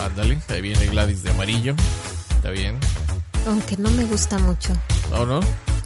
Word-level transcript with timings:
Ándale, 0.00 0.38
ahí 0.48 0.62
viene 0.62 0.86
Gladys 0.86 1.22
de 1.22 1.30
amarillo. 1.30 1.74
Está 2.36 2.50
bien. 2.50 2.78
Aunque 3.46 3.76
no 3.76 3.90
me 3.90 4.04
gusta 4.04 4.38
mucho. 4.38 4.72
¿O 5.12 5.26
no? 5.26 5.40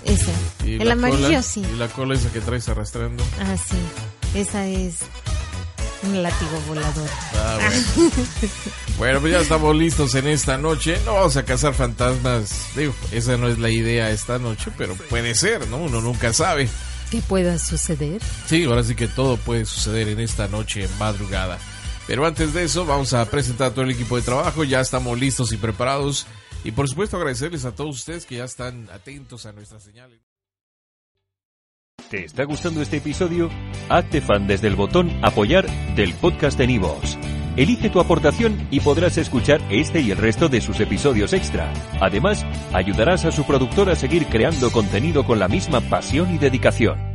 Ese. 0.05 0.33
El 0.65 0.91
amarillo 0.91 1.43
sí. 1.43 1.63
Y 1.73 1.77
la 1.77 1.89
cola 1.89 2.15
esa 2.15 2.31
que 2.31 2.41
traes 2.41 2.69
arrastrando. 2.69 3.25
Ah, 3.41 3.57
sí. 3.57 3.77
Esa 4.39 4.67
es 4.67 4.99
un 6.05 6.23
látigo 6.23 6.61
volador. 6.69 7.09
Ah, 7.35 7.59
bueno. 7.61 8.13
bueno, 8.99 9.21
pues 9.21 9.33
ya 9.33 9.41
estamos 9.41 9.75
listos 9.75 10.15
en 10.15 10.29
esta 10.29 10.59
noche. 10.59 10.99
No 11.05 11.15
vamos 11.15 11.37
a 11.37 11.45
cazar 11.45 11.75
fantasmas. 11.75 12.69
Digo, 12.77 12.95
esa 13.11 13.37
no 13.37 13.49
es 13.49 13.59
la 13.59 13.71
idea 13.71 14.11
esta 14.11 14.39
noche, 14.39 14.71
pero 14.77 14.95
puede 14.95 15.35
ser, 15.35 15.67
¿no? 15.69 15.79
Uno 15.79 16.01
nunca 16.01 16.33
sabe. 16.33 16.69
¿Qué 17.11 17.21
pueda 17.21 17.59
suceder? 17.59 18.21
Sí, 18.47 18.65
ahora 18.65 18.85
sí 18.85 18.95
que 18.95 19.09
todo 19.09 19.37
puede 19.37 19.65
suceder 19.65 20.09
en 20.09 20.21
esta 20.21 20.49
noche 20.49 20.89
madrugada. 20.99 21.59
Pero 22.07 22.27
antes 22.27 22.53
de 22.53 22.65
eso, 22.65 22.85
vamos 22.85 23.15
a 23.15 23.25
presentar 23.31 23.69
a 23.69 23.71
todo 23.71 23.85
el 23.85 23.91
equipo 23.91 24.17
de 24.17 24.23
trabajo. 24.23 24.65
Ya 24.65 24.81
estamos 24.81 25.19
listos 25.19 25.53
y 25.53 25.57
preparados. 25.57 26.27
Y 26.63 26.73
por 26.73 26.89
supuesto, 26.89 27.17
agradecerles 27.17 27.65
a 27.65 27.75
todos 27.75 27.97
ustedes 27.97 28.27
que 28.27 28.37
ya 28.37 28.45
están 28.45 28.89
atentos 28.91 29.47
a 29.47 29.53
nuestras 29.53 29.83
señales. 29.83 30.21
¿Te 32.11 32.25
está 32.25 32.45
gustando 32.45 32.83
este 32.83 32.99
episodio? 32.99 33.51
Hazte 33.89 34.21
fan 34.21 34.47
desde 34.47 34.69
el 34.69 34.77
botón 34.77 35.11
Apoyar 35.23 35.67
del 35.95 36.15
podcast 36.15 36.59
de 36.59 36.67
Nivos. 36.67 37.19
Elige 37.57 37.89
tu 37.89 38.01
aportación 38.01 38.69
y 38.71 38.81
podrás 38.81 39.17
escuchar 39.17 39.61
este 39.71 40.01
y 40.01 40.11
el 40.11 40.19
resto 40.19 40.49
de 40.49 40.61
sus 40.61 40.81
episodios 40.81 41.33
extra. 41.33 41.73
Además, 42.01 42.45
ayudarás 42.73 43.25
a 43.25 43.33
su 43.33 43.45
productor 43.45 43.91
a 43.91 43.97
seguir 43.97 44.27
creando 44.27 44.71
contenido 44.71 45.25
con 45.25 45.39
la 45.39 45.49
misma 45.49 45.81
pasión 45.81 46.35
y 46.35 46.39
dedicación. 46.39 47.14